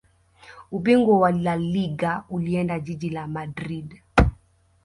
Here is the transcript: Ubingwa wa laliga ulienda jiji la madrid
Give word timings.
Ubingwa 0.71 1.19
wa 1.19 1.31
laliga 1.31 2.23
ulienda 2.29 2.79
jiji 2.79 3.09
la 3.09 3.27
madrid 3.27 4.01